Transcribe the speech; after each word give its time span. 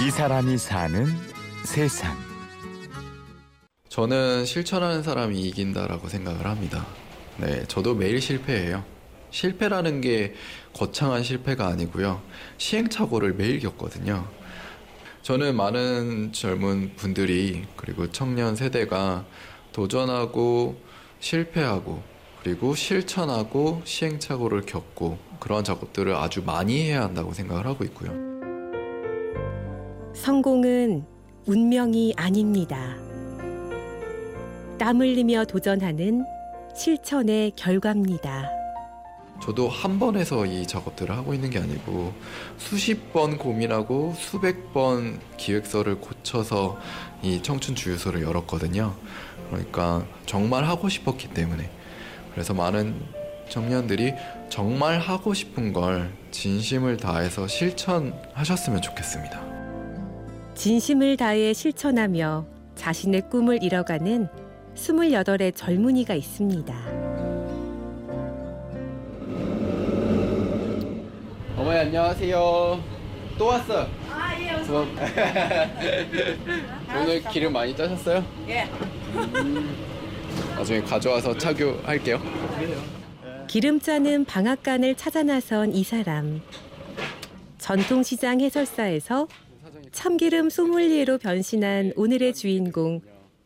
이 0.00 0.10
사람이 0.10 0.58
사는 0.58 1.06
세상. 1.64 2.16
저는 3.88 4.46
실천하는 4.46 5.02
사람이 5.02 5.38
이긴다라고 5.38 6.08
생각을 6.08 6.46
합니다. 6.46 6.86
네, 7.36 7.64
저도 7.68 7.94
매일 7.94 8.20
실패해요. 8.20 8.84
실패라는 9.30 10.00
게 10.00 10.34
거창한 10.72 11.22
실패가 11.22 11.66
아니고요. 11.68 12.22
시행착오를 12.58 13.34
매일 13.34 13.60
겪거든요. 13.60 14.26
저는 15.20 15.56
많은 15.56 16.32
젊은 16.32 16.96
분들이 16.96 17.64
그리고 17.76 18.10
청년 18.10 18.56
세대가 18.56 19.24
도전하고 19.72 20.80
실패하고 21.20 22.02
그리고 22.42 22.74
실천하고 22.74 23.82
시행착오를 23.84 24.62
겪고 24.62 25.18
그런 25.38 25.62
작업들을 25.62 26.16
아주 26.16 26.42
많이 26.42 26.82
해야 26.82 27.02
한다고 27.02 27.32
생각을 27.32 27.66
하고 27.66 27.84
있고요. 27.84 28.31
성공은 30.14 31.04
운명이 31.46 32.14
아닙니다. 32.16 32.96
땀 34.78 35.00
흘리며 35.00 35.46
도전하는 35.46 36.24
실천의 36.76 37.52
결과입니다. 37.56 38.50
저도 39.42 39.68
한 39.68 39.98
번에서 39.98 40.46
이 40.46 40.66
작업들을 40.66 41.16
하고 41.16 41.34
있는 41.34 41.50
게 41.50 41.58
아니고 41.58 42.12
수십 42.58 43.12
번 43.12 43.38
고민하고 43.38 44.12
수백 44.16 44.72
번 44.72 45.18
기획서를 45.38 45.98
고쳐서 45.98 46.78
이 47.22 47.42
청춘 47.42 47.74
주유소를 47.74 48.22
열었거든요. 48.22 48.94
그러니까 49.50 50.04
정말 50.26 50.64
하고 50.64 50.88
싶었기 50.88 51.28
때문에 51.30 51.70
그래서 52.32 52.54
많은 52.54 52.94
청년들이 53.48 54.14
정말 54.48 55.00
하고 55.00 55.34
싶은 55.34 55.72
걸 55.72 56.12
진심을 56.30 56.98
다해서 56.98 57.48
실천하셨으면 57.48 58.80
좋겠습니다. 58.82 59.51
진심을 60.54 61.16
다해 61.16 61.52
실천하며 61.52 62.46
자신의 62.74 63.28
꿈을 63.30 63.62
이뤄가는 63.62 64.28
28의 64.76 65.54
젊은이가 65.56 66.14
있습니다. 66.14 66.74
어머니 71.56 71.78
안녕하세요. 71.78 72.82
또 73.38 73.46
왔어. 73.46 73.86
아, 74.10 74.40
예, 74.40 74.50
어서. 74.52 74.86
오늘 76.94 77.22
기름 77.30 77.52
많이 77.52 77.74
짜셨어요? 77.76 78.24
예. 78.48 78.68
나중에 80.56 80.80
가져와서 80.82 81.36
착유할게요. 81.36 82.20
기름 83.46 83.80
짜는 83.80 84.24
방앗간을 84.24 84.94
찾아 84.96 85.22
나선 85.22 85.72
이 85.74 85.82
사람. 85.84 86.40
전통시장 87.58 88.40
해설사에서 88.40 89.28
참기름 89.92 90.48
소믈리에로 90.50 91.18
변신한 91.18 91.92
오늘의 91.96 92.34
주인공 92.34 93.00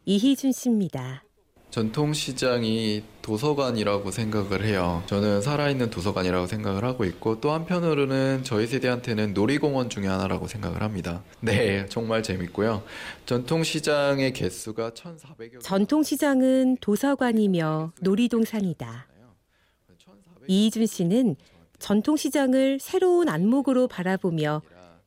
이희준 0.05 0.53
씨입니다. 0.53 1.25
전통시장이 1.71 3.03
도서관이라고 3.21 4.11
생각을 4.11 4.65
해요. 4.65 5.03
저는 5.07 5.43
살아있는 5.43 5.91
도서관이라고 5.91 6.47
생각을 6.47 6.85
하고 6.85 7.05
있고 7.05 7.41
또 7.41 7.51
한편으로는 7.51 8.45
저희 8.45 8.67
세대한테는 8.67 9.35
놀이공원 9.35 9.91
중에 9.91 10.07
하나라고 10.07 10.47
생각을 10.47 10.83
합니다. 10.83 11.23
네, 11.41 11.85
정말 11.87 12.23
재밌고요. 12.23 12.83
전통시장의 13.27 14.33
개수가 14.33 14.91
1,400여 14.91 15.61
전통시장은 15.61 16.79
도서관이며 16.81 17.93
놀이동산이다. 18.01 19.09
이희준 20.47 20.87
씨는 20.87 21.37
전통시장을 21.79 22.79
새로운 22.81 23.29
안목으로 23.29 23.89
바라보며 23.89 24.63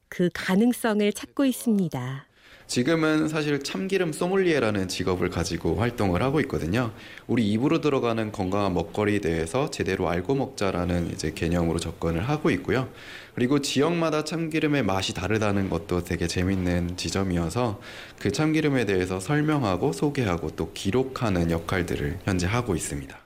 그 0.09 0.29
가능성을 0.33 1.11
찾고 1.13 1.45
있습니다. 1.45 2.25
지금은 2.69 3.27
사실 3.29 3.63
참기름 3.63 4.13
소믈리에라는 4.13 4.89
직업을 4.89 5.31
가지고 5.31 5.77
활동을 5.77 6.21
하고 6.21 6.39
있거든요. 6.41 6.91
우리 7.25 7.49
입으로 7.51 7.81
들어가는 7.81 8.31
건강한 8.31 8.75
먹거리에 8.75 9.21
대해서 9.21 9.71
제대로 9.71 10.07
알고 10.07 10.35
먹자라는 10.35 11.09
이제 11.11 11.31
개념으로 11.31 11.79
접근을 11.79 12.29
하고 12.29 12.51
있고요. 12.51 12.87
그리고 13.33 13.59
지역마다 13.59 14.23
참기름의 14.23 14.83
맛이 14.83 15.15
다르다는 15.15 15.71
것도 15.71 16.03
되게 16.03 16.27
재밌는 16.27 16.95
지점이어서 16.95 17.81
그 18.19 18.31
참기름에 18.31 18.85
대해서 18.85 19.19
설명하고 19.19 19.91
소개하고 19.91 20.51
또 20.55 20.71
기록하는 20.71 21.49
역할들을 21.49 22.19
현재 22.23 22.45
하고 22.45 22.75
있습니다. 22.75 23.17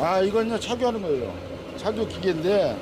아 0.00 0.20
이건요 0.20 0.60
착유하는 0.60 1.00
거예요. 1.00 1.51
착유 1.76 2.06
기계인데 2.08 2.76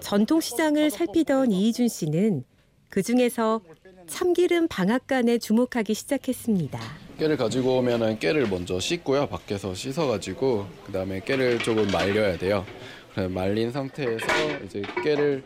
전통시장을 0.00 0.90
살피던 0.90 1.52
이희준 1.52 1.88
씨는 1.88 2.44
그 2.88 3.02
중에서 3.02 3.60
참기름 4.06 4.68
방앗간에 4.68 5.38
주목하기 5.38 5.94
시작했습니다. 5.94 6.80
깨를 7.18 7.36
가지고 7.36 7.78
오면은 7.78 8.18
깨를 8.18 8.48
먼저 8.48 8.80
씻고요. 8.80 9.28
밖에서 9.28 9.74
씻어가지고 9.74 10.66
그 10.86 10.92
다음에 10.92 11.20
깨를 11.20 11.58
조금 11.60 11.86
말려야 11.86 12.36
돼요. 12.36 12.66
그래, 13.14 13.28
말린 13.28 13.70
상태에서 13.70 14.26
이제 14.64 14.82
깨를 15.04 15.44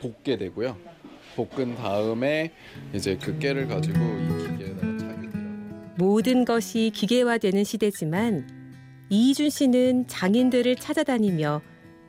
볶게 0.00 0.38
되고요. 0.38 0.76
볶은 1.36 1.74
다음에 1.76 2.52
이제 2.94 3.16
그 3.20 3.38
깨를 3.38 3.68
가지고 3.68 3.98
이 3.98 4.48
기계에다가 4.48 4.98
착유해요. 4.98 5.94
모든 5.96 6.44
것이 6.44 6.90
기계화되는 6.94 7.62
시대지만 7.64 8.48
이희준 9.10 9.50
씨는 9.50 10.06
장인들을 10.06 10.76
찾아다니며 10.76 11.60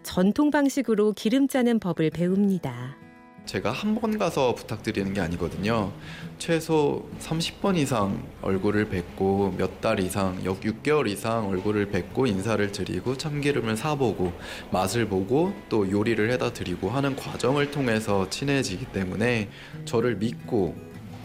전통 0.04 0.52
방식으로 0.52 1.14
기름 1.14 1.48
짜는 1.48 1.80
법을 1.80 2.10
배웁니다. 2.12 2.98
제가 3.46 3.72
한 3.72 3.96
번 3.96 4.18
가서 4.20 4.54
부탁드리는 4.54 5.12
게 5.14 5.22
아니거든요. 5.22 5.92
최소 6.38 7.10
30번 7.20 7.78
이상 7.78 8.24
얼굴을 8.44 8.90
뵙고 8.90 9.56
몇 9.58 9.82
달 9.82 10.00
이상, 10.00 10.40
역 10.46 10.62
6개월 10.62 11.08
이상 11.08 11.48
얼굴을 11.48 11.88
뵙고 11.90 12.28
인사를 12.28 12.72
드리고 12.72 13.18
참기름을 13.18 13.76
사보고 13.76 14.34
맛을 14.72 15.08
보고 15.08 15.52
또 15.68 15.90
요리를 15.90 16.30
해다 16.32 16.54
드리고 16.54 16.90
하는 16.92 17.16
과정을 17.16 17.72
통해서 17.72 18.30
친해지기 18.30 18.86
때문에 18.88 19.50
저를 19.86 20.18
믿고 20.18 20.76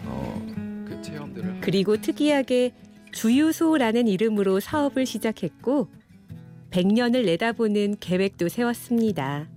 어, 0.05 0.45
그 0.87 0.99
체험들을 1.03 1.57
그리고 1.61 1.97
특이하게 1.97 2.73
주유소라는 3.11 4.07
이름으로 4.07 4.59
사업을 4.59 5.05
시작했고 5.05 5.89
100년을 6.75 7.23
내다보는 7.25 7.95
계획도 8.01 8.49
세웠습니다. 8.49 9.47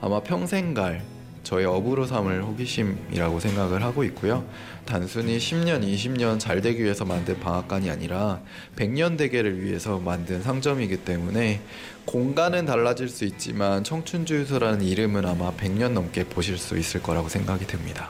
아마 0.00 0.20
평생 0.20 0.74
갈 0.74 1.02
저의 1.44 1.66
업으로 1.66 2.04
삼을 2.04 2.42
호기심이라고 2.42 3.38
생각을 3.38 3.84
하고 3.84 4.02
있고요. 4.04 4.44
단순히 4.84 5.38
10년, 5.38 5.84
20년 5.84 6.40
잘 6.40 6.60
되기 6.60 6.82
위해서 6.82 7.04
만든 7.04 7.38
방앗간이 7.38 7.88
아니라 7.88 8.40
100년 8.74 9.16
대계를 9.16 9.62
위해서 9.62 9.98
만든 9.98 10.42
상점이기 10.42 11.04
때문에 11.04 11.60
공간은 12.06 12.66
달라질 12.66 13.08
수 13.08 13.24
있지만 13.24 13.84
청춘주유소라는 13.84 14.82
이름은 14.82 15.26
아마 15.26 15.52
100년 15.52 15.92
넘게 15.92 16.24
보실 16.24 16.58
수 16.58 16.76
있을 16.76 17.00
거라고 17.00 17.28
생각이 17.28 17.66
듭니다. 17.68 18.08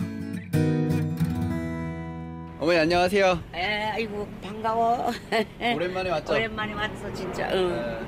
어머니 2.68 2.80
안녕하세요. 2.80 3.42
에, 3.54 3.84
아이고 3.92 4.28
반가워. 4.42 5.10
오랜만에 5.74 6.10
왔죠? 6.10 6.34
오랜만에 6.34 6.74
왔어 6.74 7.10
진짜. 7.14 7.48
응. 7.54 8.06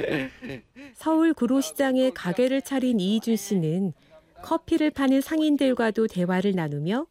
응. 0.00 0.62
서울 0.96 1.34
구로시장에 1.34 2.08
가게를 2.14 2.62
차린 2.62 3.00
이희준 3.00 3.36
씨는 3.36 3.92
커피를 4.42 4.90
파는 4.90 5.20
상인들과도 5.20 6.06
대화를 6.06 6.52
나누며 6.54 7.04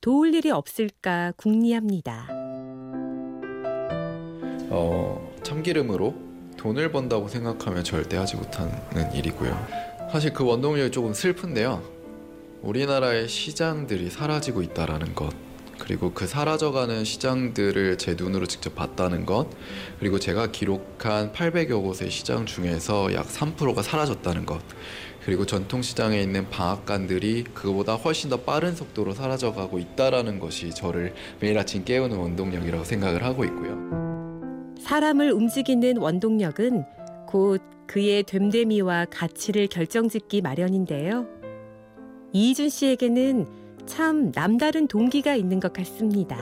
도울 0.00 0.32
일이 0.32 0.52
없을까 0.52 1.32
궁리합니다. 1.36 2.28
어, 4.70 5.34
참기름으로 5.42 6.14
돈을 6.56 6.92
번다고 6.92 7.26
생각하면 7.26 7.82
절대 7.82 8.16
하지 8.16 8.36
못하는 8.36 9.12
일이고요. 9.12 10.08
사실 10.12 10.32
그 10.32 10.44
원동력이 10.44 10.92
조금 10.92 11.12
슬픈데요. 11.12 11.82
우리나라의 12.62 13.26
시장들이 13.26 14.08
사라지고 14.10 14.62
있다라는 14.62 15.16
것. 15.16 15.47
그리고 15.78 16.12
그 16.12 16.26
사라져가는 16.26 17.04
시장들을 17.04 17.98
제 17.98 18.14
눈으로 18.18 18.46
직접 18.46 18.74
봤다는 18.74 19.24
것. 19.24 19.48
그리고 19.98 20.18
제가 20.18 20.50
기록한 20.50 21.32
800여 21.32 21.82
곳의 21.82 22.10
시장 22.10 22.46
중에서 22.46 23.14
약 23.14 23.26
3%가 23.26 23.82
사라졌다는 23.82 24.44
것. 24.46 24.60
그리고 25.24 25.44
전통시장에 25.44 26.20
있는 26.20 26.48
방앗간들이 26.48 27.44
그보다 27.52 27.96
훨씬 27.96 28.30
더 28.30 28.38
빠른 28.38 28.74
속도로 28.74 29.12
사라져가고 29.12 29.78
있다라는 29.78 30.38
것이 30.38 30.70
저를 30.70 31.12
매일 31.40 31.58
아침 31.58 31.84
깨우는 31.84 32.16
원동력이라고 32.16 32.84
생각을 32.84 33.22
하고 33.24 33.44
있고요. 33.44 33.76
사람을 34.80 35.32
움직이는 35.32 35.98
원동력은 35.98 36.84
곧 37.26 37.60
그의 37.86 38.22
됨됨이와 38.22 39.06
가치를 39.10 39.66
결정짓기 39.66 40.40
마련인데요. 40.40 41.26
이희준 42.32 42.68
씨에게는 42.68 43.46
참 43.88 44.30
남다른 44.32 44.86
동기가 44.86 45.34
있는 45.34 45.58
것 45.58 45.72
같습니다. 45.72 46.38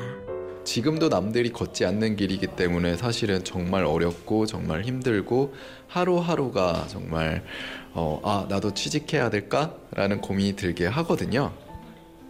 지금도 0.65 1.09
남들이 1.09 1.53
걷지 1.53 1.87
않는 1.87 2.17
길이기 2.17 2.49
때문에 2.49 2.97
사실은 2.97 3.45
정말 3.45 3.85
어렵고 3.85 4.47
정말 4.47 4.83
힘들고 4.83 5.55
하루하루가 5.87 6.87
정말 6.89 7.45
어, 7.95 8.21
아 8.25 8.47
나도 8.49 8.75
취직해야 8.75 9.31
될까라는 9.31 10.21
고민이 10.21 10.57
들게 10.57 10.87
하거든요. 10.87 11.53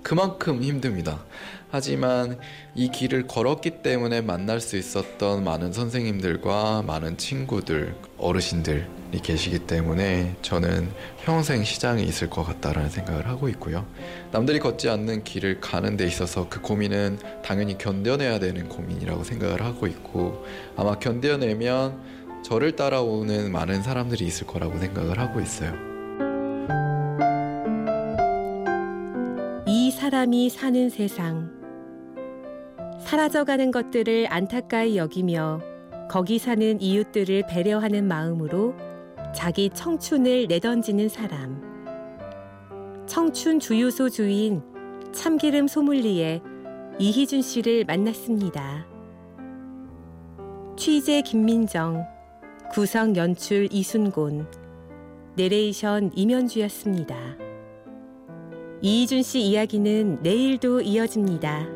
그만큼 0.06 0.62
힘듭니다. 0.62 1.25
하지만 1.69 2.38
이 2.76 2.91
길을 2.93 3.26
걸었기 3.26 3.82
때문에 3.82 4.20
만날 4.20 4.61
수 4.61 4.76
있었던 4.76 5.43
많은 5.43 5.73
선생님들과 5.73 6.85
많은 6.87 7.17
친구들, 7.19 7.97
어르신들이 8.17 8.85
계시기 9.20 9.67
때문에 9.67 10.37
저는 10.43 10.93
평생 11.25 11.64
시장에 11.64 12.05
있을 12.05 12.31
것 12.31 12.44
같다라는 12.44 12.88
생각을 12.88 13.26
하고 13.26 13.49
있고요. 13.49 13.85
남들이 14.31 14.61
걷지 14.61 14.88
않는 14.88 15.25
길을 15.25 15.61
가는 15.61 15.97
데 15.97 16.06
있어서 16.06 16.49
그 16.49 16.61
고민은 16.61 17.19
당연히 17.44 17.76
견뎌내야 17.76 18.38
되는 18.38 18.69
고민이라고 18.69 19.25
생각을 19.25 19.62
하고 19.62 19.88
있고 19.88 20.47
아마 20.76 21.00
견뎌내면 21.00 22.44
저를 22.44 22.76
따라오는 22.76 23.50
많은 23.50 23.82
사람들이 23.82 24.25
있을 24.25 24.47
거라고 24.47 24.79
생각을 24.79 25.19
하고 25.19 25.41
있어요. 25.41 25.95
사람이 30.06 30.50
사는 30.50 30.88
세상. 30.88 31.50
사라져가는 33.00 33.73
것들을 33.73 34.29
안타까이 34.31 34.97
여기며 34.97 35.61
거기 36.08 36.38
사는 36.38 36.81
이웃들을 36.81 37.49
배려하는 37.49 38.06
마음으로 38.06 38.73
자기 39.35 39.69
청춘을 39.69 40.47
내던지는 40.47 41.08
사람. 41.08 41.61
청춘 43.06 43.58
주유소 43.58 44.08
주인 44.08 44.62
참기름 45.11 45.67
소믈리에 45.67 46.41
이희준 47.00 47.43
씨를 47.43 47.85
만났습니다. 47.85 48.87
취재 50.76 51.20
김민정, 51.23 52.06
구성 52.70 53.17
연출 53.17 53.67
이순곤, 53.73 54.47
내레이션 55.35 56.12
임현주였습니다. 56.14 57.45
이희준 58.82 59.23
씨 59.23 59.40
이야기는 59.40 60.19
내일도 60.23 60.81
이어집니다. 60.81 61.67